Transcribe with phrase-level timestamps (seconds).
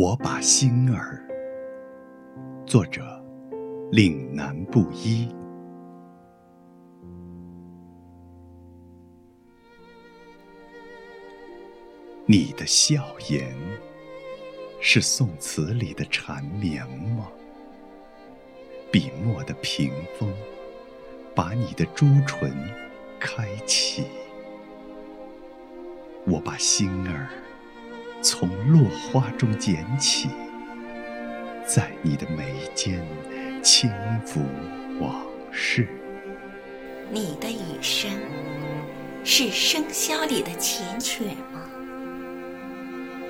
[0.00, 1.22] 我把心儿。
[2.64, 3.22] 作者：
[3.92, 5.28] 岭南布衣。
[12.24, 13.54] 你的笑颜
[14.80, 17.30] 是宋词里的缠绵吗？
[18.90, 20.32] 笔墨的屏风
[21.34, 22.50] 把你的朱唇
[23.20, 24.06] 开启，
[26.26, 27.28] 我把心儿
[28.22, 30.28] 从落花中捡起，
[31.66, 33.02] 在你的眉间
[33.62, 33.90] 轻
[34.26, 34.40] 抚
[35.00, 35.88] 往事。
[37.10, 38.10] 你的雨声
[39.24, 41.66] 是笙箫里的缱绻吗？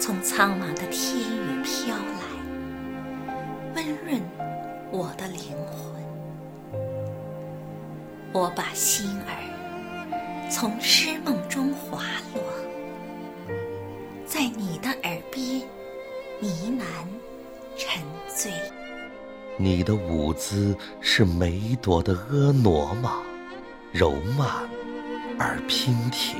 [0.00, 3.34] 从苍茫的天宇飘来，
[3.74, 4.22] 温润
[4.90, 6.02] 我的灵魂。
[8.32, 12.42] 我把心儿从诗梦中滑落，
[14.38, 15.62] 在你的耳边
[16.38, 16.84] 呢喃
[17.76, 18.52] 沉醉。
[19.56, 23.22] 你的舞姿是梅朵的婀娜吗？
[23.90, 24.48] 柔慢
[25.40, 26.36] 而娉婷。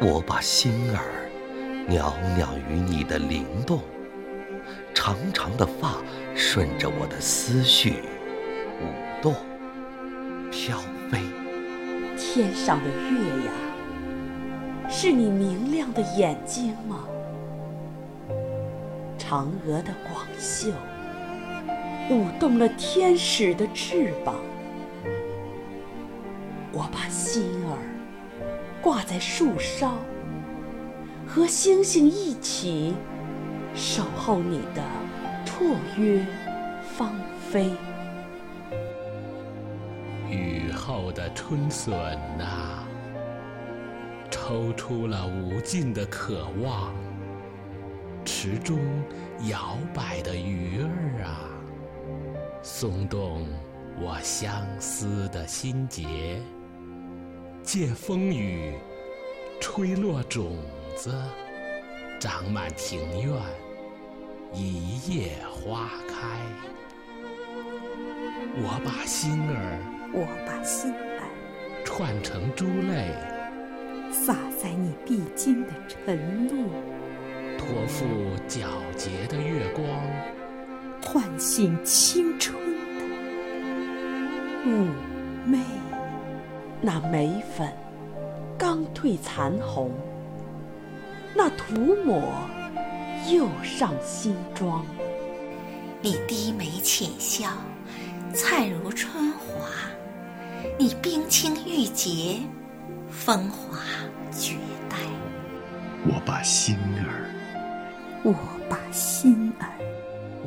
[0.00, 1.30] 我把心儿。
[1.86, 3.80] 袅袅于你的灵动，
[4.92, 5.94] 长长的发
[6.34, 8.02] 顺着我的思绪
[8.80, 9.32] 舞动、
[10.50, 10.76] 飘
[11.08, 11.20] 飞。
[12.18, 13.52] 天上的月呀，
[14.94, 17.08] 是你明亮的眼睛吗？
[19.18, 20.70] 嫦娥的广袖
[22.10, 24.34] 舞动了天使的翅膀。
[26.72, 27.78] 我把心儿
[28.82, 29.92] 挂在树梢。
[31.26, 32.94] 和星星一起
[33.74, 34.82] 守候你的
[35.46, 36.22] 绰约
[36.82, 37.14] 芳
[37.50, 37.70] 菲。
[40.28, 41.94] 雨后的春笋
[42.36, 42.84] 呐，
[44.44, 46.92] 抽出了无尽的渴望。
[48.24, 48.76] 池中
[49.48, 51.46] 摇摆的鱼儿啊，
[52.60, 53.46] 松动
[54.00, 56.42] 我相思的心结。
[57.62, 58.74] 借风雨，
[59.60, 60.56] 吹落种。
[60.96, 61.14] 子
[62.20, 63.32] 长满庭院，
[64.52, 66.16] 一夜花开。
[68.56, 69.78] 我把心儿，
[70.12, 71.28] 我把心儿
[71.84, 73.31] 串成珠泪，
[74.12, 76.68] 洒在你必经的晨露，
[77.58, 78.04] 托付
[78.46, 79.84] 皎洁的月光，
[81.02, 82.54] 唤醒青春
[82.98, 83.04] 的
[84.66, 84.86] 妩
[85.46, 85.58] 媚。
[86.82, 87.72] 那眉粉
[88.58, 89.90] 刚褪残红。
[91.34, 92.22] 那涂抹
[93.32, 94.84] 又上新妆，
[96.02, 97.48] 你低眉浅笑，
[98.34, 99.66] 灿如春华；
[100.78, 102.40] 你冰清玉洁，
[103.10, 103.78] 风华
[104.30, 104.54] 绝
[104.88, 104.96] 代。
[106.04, 107.30] 我把心儿，
[108.24, 108.32] 我
[108.68, 109.66] 把心儿，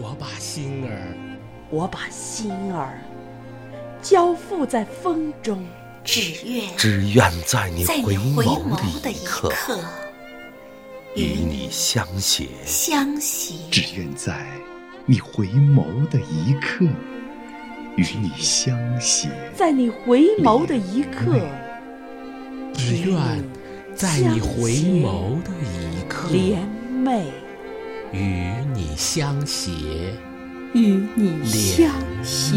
[0.00, 1.14] 我把心儿，
[1.70, 2.98] 我把心儿。
[4.00, 5.64] 交付在风中，
[6.02, 9.52] 只愿只愿在你回眸的一刻。
[11.14, 14.46] 与你相携，相携，只愿在
[15.04, 16.86] 你回眸的一刻，
[17.96, 21.38] 与你相携，在你回眸的一刻，
[22.74, 23.16] 只愿
[23.94, 25.50] 在你回眸的
[25.90, 26.28] 一刻，
[28.12, 29.70] 与你相携，
[30.74, 31.90] 与你相
[32.22, 32.54] 携。